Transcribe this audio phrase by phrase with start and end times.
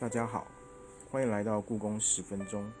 [0.00, 0.46] 大家好，
[1.10, 2.72] 欢迎来到故宫十分钟。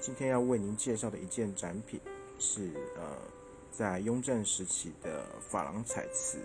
[0.00, 2.00] 今天要为您介绍的一件展品
[2.38, 3.02] 是呃，
[3.70, 6.38] 在雍正时期的珐琅彩瓷，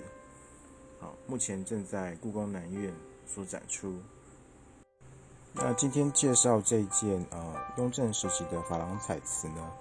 [0.99, 2.93] 好，目前正在故宫南院
[3.25, 3.95] 所展出。
[5.53, 9.71] 那今天介绍这件呃雍正时期的珐琅彩瓷呢，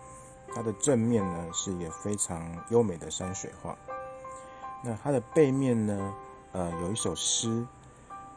[0.55, 3.77] 它的正面呢是一个非常优美的山水画，
[4.85, 6.15] 那它的背面呢，
[6.53, 7.67] 呃，有一首诗，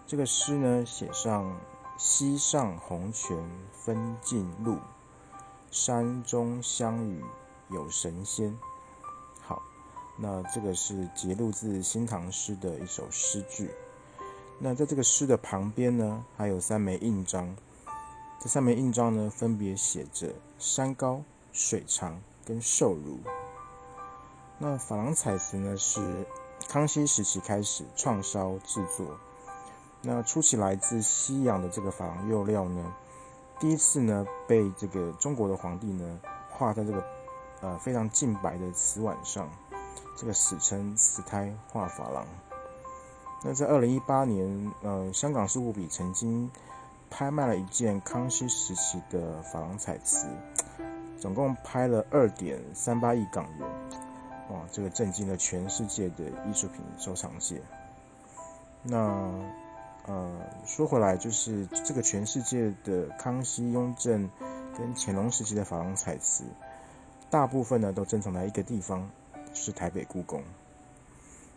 [0.07, 1.55] 这个诗呢写上。
[1.97, 3.37] 溪上红泉
[3.71, 4.79] 分径路，
[5.71, 7.23] 山中相与
[7.69, 8.57] 有神仙。
[9.41, 9.61] 好，
[10.17, 13.71] 那这个是节录自新唐诗的一首诗句。
[14.59, 17.55] 那在这个诗的旁边呢，还有三枚印章。
[18.41, 21.21] 这三枚印章呢，分别写着山高、
[21.53, 23.19] 水长跟瘦如。
[24.57, 26.25] 那珐琅彩瓷呢，是
[26.67, 29.17] 康熙时期开始创烧制作。
[30.07, 32.93] 那初期来自西洋的这个珐琅釉料呢，
[33.59, 36.19] 第一次呢被这个中国的皇帝呢
[36.51, 37.03] 画在这个
[37.61, 39.49] 呃非常净白的瓷碗上，
[40.15, 42.23] 这个史称瓷胎画珐琅。
[43.43, 46.51] 那在二零一八年，呃，香港事务比曾经
[47.09, 50.27] 拍卖了一件康熙时期的珐琅彩瓷，
[51.17, 53.67] 总共拍了二点三八亿港元，
[54.51, 57.59] 哇，这个震惊了全世界的艺术品收藏界。
[58.83, 59.31] 那。
[60.07, 60.31] 呃，
[60.67, 64.29] 说回来，就是这个全世界的康熙、雍正
[64.77, 66.43] 跟乾隆时期的珐琅彩瓷，
[67.31, 69.09] 大部分呢都珍藏在一个地方，
[69.53, 70.43] 是台北故宫。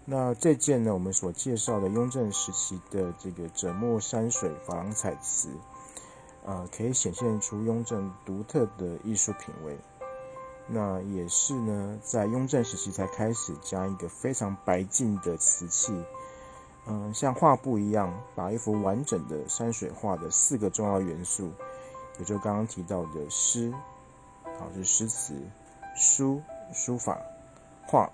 [0.07, 5.51] 那这件呢，我们所介绍的雍正时期的这个折墨山水珐琅彩瓷，
[6.47, 9.77] 呃，可以显现出雍正独特的艺术品味。
[10.67, 15.93] 那也是呢，在雍正时期才开始将一个非常白净的瓷器。
[16.91, 21.53] 嗯，像画布一样，把一幅完整的山水画的四个重要元素，
[22.19, 23.71] 也就刚刚提到的诗，
[24.59, 25.35] 好是诗词、
[25.95, 26.41] 书
[26.73, 27.21] 书法、
[27.87, 28.11] 画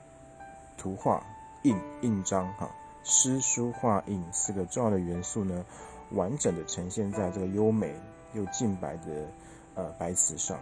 [0.76, 1.25] 图画、
[1.62, 2.69] 印印章，哈，
[3.04, 5.65] 诗书画印四个重要的元素呢，
[6.10, 7.94] 完整的呈现在这个优美
[8.32, 9.28] 又净白的
[9.76, 10.59] 呃白瓷上。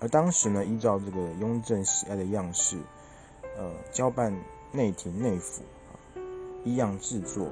[0.00, 2.78] 而当时呢，依照这个雍正喜爱的样式，
[3.56, 4.36] 呃，交办
[4.72, 5.62] 内廷内府。
[6.68, 7.48] 一样制作，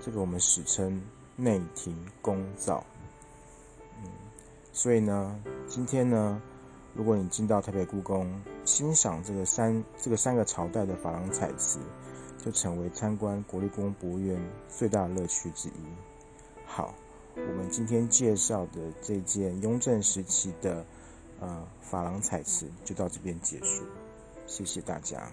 [0.00, 1.00] 这个我们史称
[1.36, 2.84] 内廷工造。
[4.02, 4.10] 嗯，
[4.72, 6.42] 所以呢，今天呢，
[6.92, 8.28] 如果你进到台北故宫
[8.64, 11.78] 欣赏这个三这个三个朝代的珐琅彩瓷，
[12.36, 14.36] 就成为参观国立故宫博物院
[14.68, 15.72] 最大的乐趣之一。
[16.66, 16.92] 好，
[17.36, 20.84] 我们今天介绍的这件雍正时期的
[21.40, 23.84] 呃珐琅彩瓷就到这边结束，
[24.46, 25.30] 谢谢大家。